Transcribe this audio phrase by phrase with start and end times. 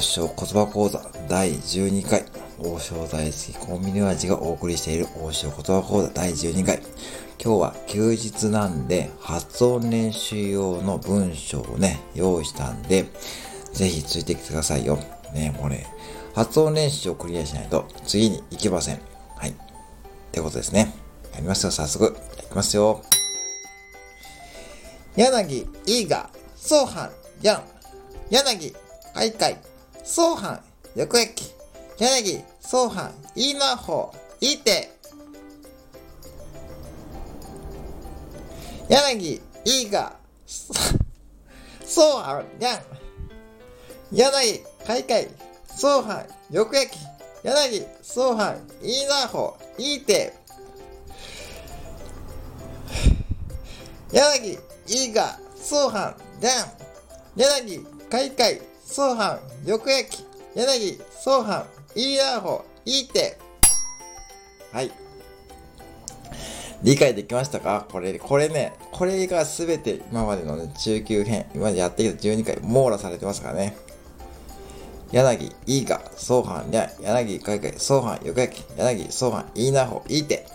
[0.00, 0.98] 王将言葉講座
[1.28, 2.24] 第12回、
[2.58, 6.80] 王将大好きコンビニ味がお送りしている王将言葉講座第12回。
[7.38, 13.04] 今日は休日なんで発音練習用の文章をね、用意したんで、
[13.74, 14.98] ぜひついてきてくださいよ。
[15.34, 15.86] ね、もうね、
[16.34, 19.02] 発音練習をクリアしないと次に行けません。
[19.36, 19.50] はい。
[19.50, 19.54] っ
[20.32, 20.94] てことですね。
[21.34, 22.16] やりますよ、早速。
[22.38, 23.02] いきますよ。
[25.14, 27.10] 柳、いいが、そうはん、
[27.42, 27.62] やん。
[28.30, 28.74] 柳、
[29.12, 29.58] はいかい、
[30.10, 30.60] そうは
[30.96, 31.54] ん、よくえき。
[31.96, 34.90] 柳、そうはん、いいなほう、いいて。
[38.88, 40.16] 柳、いいが、
[41.86, 42.80] そうはん、やん。
[44.10, 45.28] 柳、はいかい、
[45.76, 46.98] そうはん、よくえき。
[47.44, 50.34] 柳、そうはん、いいなほう、いいて。
[54.10, 54.58] 柳、
[54.88, 56.68] いいが、そうはん、やん。
[57.36, 58.32] 柳、かい
[58.90, 60.24] かい、そうはん、よくやき、
[60.54, 63.38] 柳、そうはん、いいなほ、いいて。
[64.72, 64.90] はい。
[66.82, 67.86] 理解できましたか？
[67.92, 73.76] これ、これね、これがすべて今までのね、中級編、今までやってきた12回、網羅されてますからね。
[75.12, 80.46] 柳、いいが、そうはん、柳、かいかい、そうはん、よくやき、柳、そうはん、いいなほ、いいて。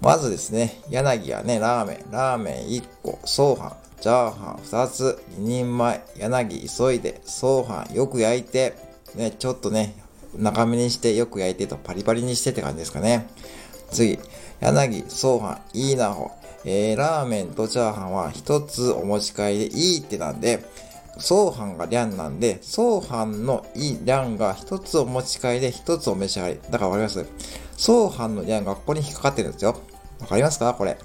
[0.00, 8.74] まずですね、柳はね、ラーメン、ラーメン1個、そうはん、チャーハン2つ、2人前、柳急いで、ソーハンよく焼いて、
[9.14, 9.94] ね、ちょっとね、
[10.36, 13.26] 中身にしてよく焼いてとパリパリにしてって感じですかね。
[13.90, 14.18] 次、
[14.60, 16.30] 柳、ソーハン、いいなほ。
[16.64, 20.64] えー、ラーメンとチャーハンは一つお持ち帰りでいいってなんで、
[21.18, 26.60] ソーハンがリャンなんで、ソーハンのいいリャンが一つお持ち帰りで一つお召し上がり。
[26.70, 27.26] だからわかります？
[27.76, 29.80] ソーハンのリャンがここに引っかかってるんですよ。
[30.20, 30.74] わかりますか？
[30.74, 30.98] これ。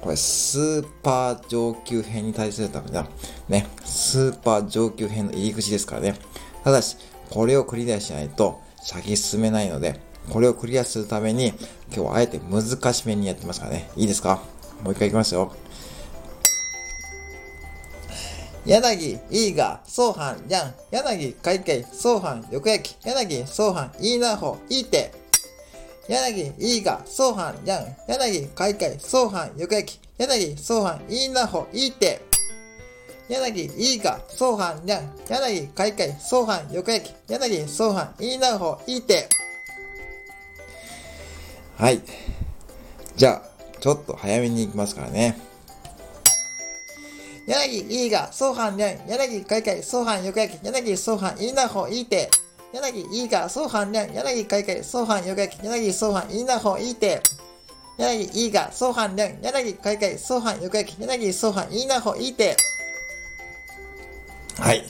[0.00, 3.06] これ、スーパー上級編に対するためだ。
[3.48, 6.14] ね、スーパー上級編の入り口ですからね。
[6.64, 6.96] ただし、
[7.30, 10.00] これをクリアしないと先進めないので、
[10.30, 13.90] これをクリアするために、今日はあえて難しめにやってますからね。
[13.96, 14.42] いいですか？
[14.84, 15.52] もう一回いきますよ。
[18.64, 20.74] 柳、いいが、そうはん、やん。
[20.90, 22.96] 柳、かいけい、そうはん、よくやき。
[23.02, 25.10] 柳、そうはん、いいなほ、いいて。
[26.08, 27.96] 柳、いいが、そうはん、やん。
[28.06, 30.00] 柳、かいかい、そうはん、よくやき。
[30.16, 32.22] 柳、そうはん、いいなほ、いいて。
[33.28, 35.12] 柳、いいが、そうはん、やん。
[35.28, 37.14] 柳、かいかい、そうはん、よくやき。
[37.28, 39.28] 柳、そうはん、いいなほ、いいて。
[41.76, 42.00] はい。
[43.16, 45.38] じゃあ、ちょっと早めに行きますからね。
[47.46, 49.06] 柳、いいが、そうはん、やん。
[49.06, 50.58] 柳、かいかい、そうはん、よくやき。
[50.62, 52.30] 柳、そうはん、いいなほ、いいて。
[52.72, 57.22] 柳いいが、そうはんりゃん、柳かいかい、そうはんよがき、柳そうはんいいなほいいて。
[57.96, 62.56] 柳いいが、そうはんりゃん、柳かいかい、そうはんよがき、柳そうはんいいなほいいて。
[64.58, 64.84] はい。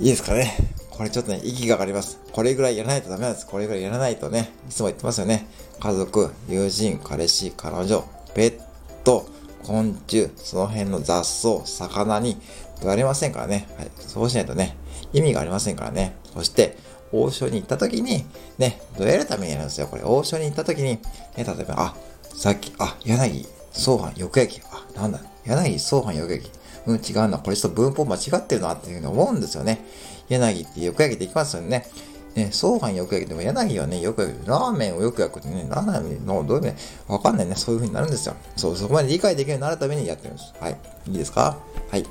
[0.00, 0.56] いいですかね。
[0.90, 2.18] これちょっとね、息が上がります。
[2.32, 3.46] これぐらいやらないとダメなんです。
[3.46, 5.46] これぐらいやらないとね、いつも言ってますよね。
[5.80, 8.04] 家族、友人、彼氏、彼女、
[8.34, 8.60] ペッ
[9.04, 9.28] ト、
[9.64, 12.40] 昆虫、その辺の雑草、魚に
[12.80, 13.68] 言われませんからね。
[13.78, 13.90] はい。
[13.98, 14.76] そうしないとね、
[15.12, 16.16] 意味がありませんからね。
[16.34, 16.76] そして、
[17.12, 18.26] 王将に行った時に、
[18.58, 19.86] ね、どうやるためにやるんですよ。
[19.86, 21.00] これ、王将に行った時に、ね、
[21.36, 24.62] 例えば、あ、さっき、あ、柳、総藩、よく焼き。
[24.70, 26.52] あ、なんだ、柳、総藩、よく焼き。
[26.86, 27.38] うん、違うな。
[27.38, 29.84] これちょっと文法間違ってるなっていうふうに思うんですよね。
[30.28, 31.86] 柳ってよく焼きできますよね。
[32.34, 34.46] ね、総飯よく焼きでも柳はね、よく焼く。
[34.46, 36.76] ラーメンをよく焼くってね、ラーメンのどういうね、
[37.08, 37.54] わかんないね。
[37.56, 38.36] そういう風になるんですよ。
[38.56, 40.54] そう、そこまで理解できるようになるためにやってるんです。
[40.60, 40.76] はい。
[41.08, 41.58] いいですか？
[41.90, 42.06] はい。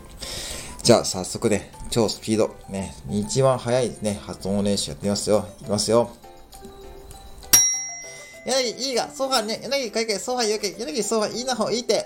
[0.88, 5.46] じゃあ、早速ね、超スピード、ね、一番早いね、発音練習やってみますよ。
[5.60, 6.10] いきますよ。
[8.46, 12.06] 柳いいが、ソファね、柳かいかい、ソファよけ、柳ソファいいなほいいて。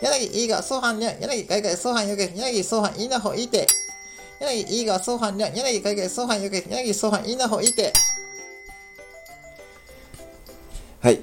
[0.00, 3.68] 柳いいが、ソファね、柳かいかい、ソファよけ、柳ソファいいなほいいて。
[4.40, 7.92] 柳いいが、ソファね、柳かいかい、ソファよけ、柳ソファいいなほいいて。
[10.98, 11.20] はい。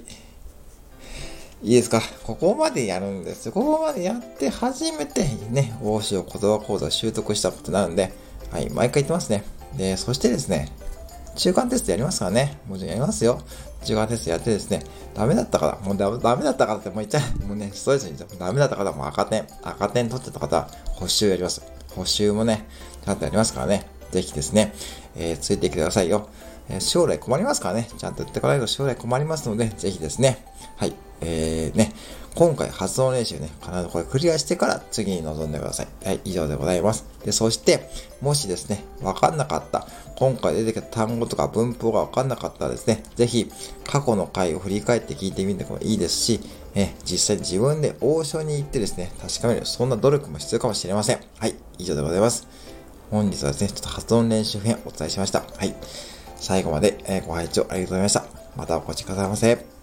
[1.62, 2.02] いいですか？
[2.24, 8.14] ここまでやるんですよここまでやって初めてね、王将言葉講座習得したことなるんで、
[8.52, 9.44] はい、毎回言ってますね。
[9.78, 10.72] で、そしてですね、
[11.36, 12.60] 中間テストやりますからね。
[12.68, 13.42] もちろんやりますよ。
[13.84, 14.84] 中間テストやってですね、
[15.14, 17.48] ダメだったから、もうダメだったからってもう言っちゃう。
[17.48, 21.62] もうね、ストレスにダメだったからもう赤点、赤点取ってた方は補習やります。
[21.90, 22.68] 補習もね、
[23.06, 23.86] ちゃんとやりますからね。
[24.12, 24.74] ぜひですね、
[25.16, 26.30] えー、ついてきてくださいよ。
[26.70, 27.90] え、将来困りますからね。
[27.98, 30.46] ちゃんとやってこないと将来困りますので、ぜひですね、
[30.78, 31.94] はい、えー、ね、
[32.36, 35.88] 今回発音練習ね、必ずこれクリアしてから次に臨んでください。
[36.06, 37.06] はい、以上でございます。
[37.26, 37.90] で、そして、
[38.22, 43.52] もしですね、わかんなかった、今回出てきた単語とか文法がわかんなかったらですね、ぜひ、
[43.86, 46.40] 過去の回を振り返って聞いてみてもいいですし、
[46.76, 51.20] え実際自分で王将に行ってですね、確かめる、そんな努力も必要かもしれません。
[51.40, 52.48] はい、以上でございます。
[53.10, 55.44] 本日はですね、ちょっと発音練習編お伝えしました。
[55.58, 55.74] はい。
[56.40, 58.26] 最後まで、えご拝聴ありがとうございました。
[58.56, 59.79] またお越しくださいませ。